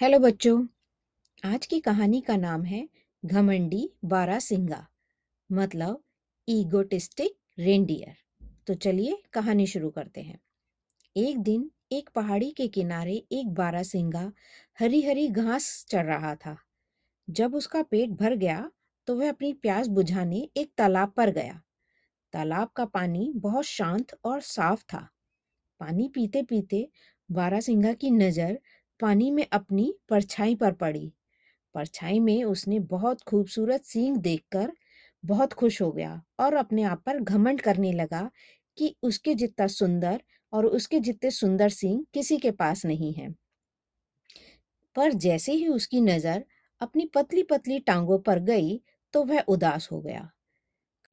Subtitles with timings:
[0.00, 0.66] Hello बच्चों,
[1.44, 2.88] आज की कहानी का नाम है
[3.24, 4.88] घमंडी बारासिंगा
[5.52, 6.02] मतलब
[6.48, 8.14] ईगोटिस्टिक रेंडियर
[8.66, 10.40] तो चलिए कहानी शुरू करते हैं।
[11.16, 14.32] एक दिन एक पहाड़ी के किनारे एक बारा बारासिंगा
[14.80, 16.56] हरी हरी घास चढ़ रहा था।
[17.30, 18.70] जब उसका पेट भर गया
[19.06, 21.62] तो वह अपनी प्यास बुझाने एक तालाब पर गया।
[22.32, 25.08] तालाब का पानी बहुत शांत और साफ़ था।
[25.80, 26.90] पानी पीते पीते
[27.30, 28.60] बारा बारासिंगा की नज़र
[29.00, 31.12] पानी में अपनी परछाई पर पड़ी।
[31.74, 34.72] परछाई में उसने बहुत खूबसूरत सींग देखकर
[35.24, 38.30] बहुत खुश हो गया और अपने आप पर घमंड करने लगा
[38.78, 40.20] कि उसके जितना सुंदर
[40.52, 43.34] और उसके जितने सुंदर सींग किसी के पास नहीं है।
[44.96, 46.44] पर जैसे ही उसकी नज़र
[46.80, 48.76] अपनी पतली पतली टांगों पर गई
[49.14, 50.28] तो वह उदास हो गया।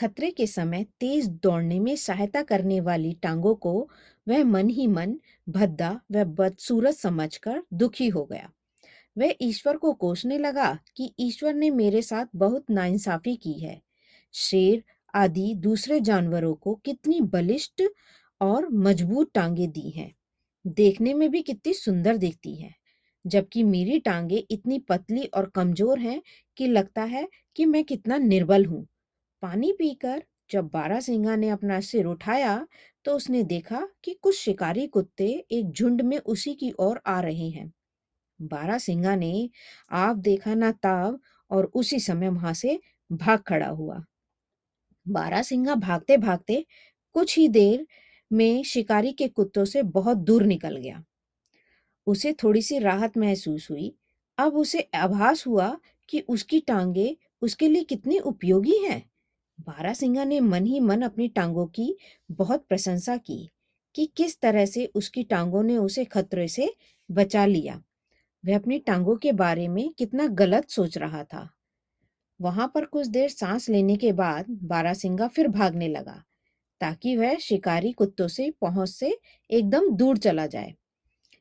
[0.00, 3.88] खतरे के समय तेज दौड़ने में सहायता करने वाली टांगों को
[4.26, 5.18] वह मन ही मन
[5.48, 8.50] भद्दा व बदसूरत समझकर दुखी हो गया।
[9.16, 13.80] वह ईश्वर को कोसने लगा कि ईश्वर ने मेरे साथ बहुत नाइंसाफी की है।
[14.34, 14.82] शेर
[15.14, 17.82] आदि दूसरे जानवरों को कितनी बलिष्ठ
[18.40, 20.12] और मज़बूत टांगे दी हैं।
[20.64, 22.74] देखने में भी कितनी सुंदर दिखती हैं,
[23.24, 26.20] जबकि मेरी टांगे इतनी पतली और कमज़ोर हैं
[26.56, 28.86] कि लगता है कि मैं कितना निर्बल हूँ।
[29.42, 32.54] पानी पीकर जब बारासिंगा ने अपना सिर उठाया
[33.04, 37.48] तो उसने देखा कि कुछ शिकारी कुत्ते एक झुंड में उसी की ओर आ रहे
[37.50, 37.72] हैं।
[38.40, 39.50] बारासिंगा ने
[39.90, 41.18] आप देखा ना ताव
[41.50, 42.78] और उसी समय वहाँ से
[43.10, 44.02] भाग खड़ा हुआ।
[45.06, 46.64] बारासिंगा भागते भागते
[47.14, 47.86] कुछ ही देर
[48.30, 51.02] में शिकारी के कुत्तों से बहुत दूर निकल गया।
[52.06, 53.92] उसे थोड़ी सी राहत महसूस हुई।
[54.38, 55.76] अब उसे आभास हुआ
[56.08, 59.09] कि उसकी टांगे उसके लिए कितनी उपयोगी हैं।
[59.66, 61.96] बारासिंगा ने मन ही मन अपनी टांगों की
[62.30, 63.38] बहुत प्रशंसा की
[63.94, 66.68] कि किस तरह से उसकी टांगों ने उसे खतरे से
[67.10, 67.82] बचा लिया।
[68.44, 71.48] वह अपनी टांगों के बारे में कितना गलत सोच रहा था।
[72.40, 76.22] वहाँ पर कुछ देर सांस लेने के बाद बारासिंगा फिर भागने लगा,
[76.80, 79.18] ताकि वह शिकारी कुत्तों से पहुँच से
[79.50, 80.74] एकदम दूर चला जाए।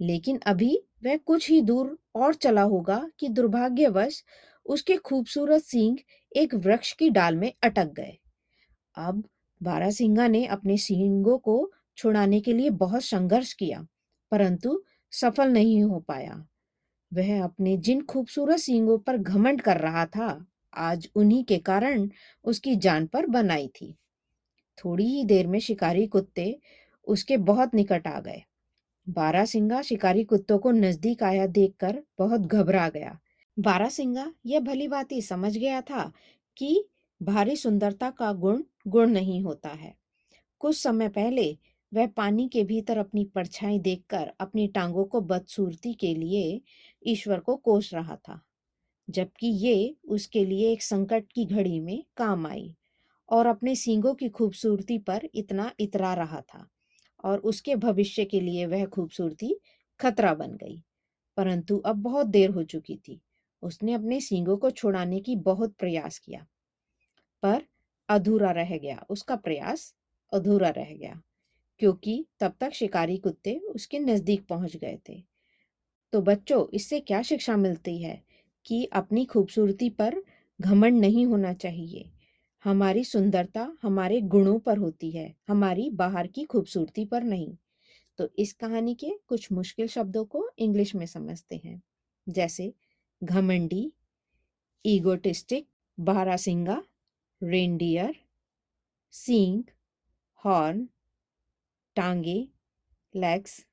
[0.00, 4.22] लेकिन अभी वह कुछ ही दूर और चला होगा कि दुर्भाग्यवश
[4.66, 5.98] उसके खूबसूरत सींग
[6.32, 8.16] एक वृक्ष की डाल में अटक गए।
[8.96, 9.22] अब
[9.60, 13.86] बारासिंगा ने अपने सींगों को छुड़ाने के लिए बहुत संघर्ष किया,
[14.32, 14.82] परंतु
[15.12, 16.44] सफल नहीं हो पाया।
[17.12, 22.08] वह अपने जिन खूबसूरत सींगों पर घमंड कर रहा था, आज उन्हीं के कारण
[22.44, 23.94] उसकी जान पर बनाई थी।
[24.78, 26.58] थोड़ी ही देर में शिकारी कुत्ते
[27.06, 28.42] उसके बहुत निकट आ गए।
[29.06, 33.18] बारासिंगा शिकारी कुत्तों को नज़दीक आया देखकर बहुत घबरा गया।
[33.60, 36.10] बारासिंगा यह भली बात ही समझ गया था
[36.56, 36.84] कि
[37.20, 39.94] भारी सुंदरता का गुण गुण नहीं होता है।
[40.60, 41.50] कुछ समय पहले
[41.92, 46.60] वह पानी के भीतर अपनी परछाई देखकर अपनी टांगों को बदसूरती के लिए
[47.02, 48.40] ईश्वर को कोस रहा था,
[49.08, 52.74] जबकि ये उसके लिए एक संकट की घड़ी में काम आई
[53.28, 56.66] और अपने सींगों की खूबसूरती पर इतना इतरा रहा था
[57.24, 59.56] और उसके भविष्य के लिए वह खूबसूरती
[60.00, 60.82] खतरा बन गई,
[61.36, 63.20] परंतु अब बहुत देर हो चुकी थी।
[63.62, 66.46] उसने अपने सींगों को छुड़ाने की बहुत प्रयास किया।
[67.42, 67.62] पर
[68.08, 69.94] अधूरा रह गया। उसका प्रयास
[70.32, 71.20] अधूरा रह गया,
[71.80, 75.22] क्योंकि तब तक शिकारी कुत्ते उसके नज़दीक पहुँच गए थे।
[76.12, 78.22] तो बच्चों, इससे क्या शिक्षा मिलती है
[78.66, 80.22] कि अपनी खूबसूरती पर
[80.60, 82.10] घमंड नहीं होना चाहिए?
[82.64, 87.56] हमारी सुंदरता हमारे गुणों पर होती है, हमारी बाहर की खूबसूरती पर नहीं।
[88.18, 91.80] तो इस कहानी के कुछ मुश्किल शब्दों को इंग्लिश में समझते हैं।
[92.26, 92.72] जैसे
[93.24, 93.90] घमंडी
[94.84, 95.66] ईगोटिस्टिक
[95.98, 96.78] बारासिंगा
[97.42, 98.12] रेंडियर
[99.12, 99.62] सींग
[100.44, 100.84] हॉर्न
[101.96, 102.38] टांगे
[103.14, 103.66] लेग्स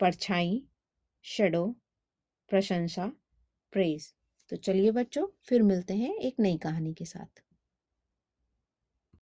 [0.00, 0.60] परछाई
[1.24, 1.66] शडो
[2.48, 3.06] प्रशंसा
[3.72, 4.12] प्रेज
[4.50, 7.42] तो चलिए बच्चों, फिर मिलते हैं एक नई कहानी के साथ।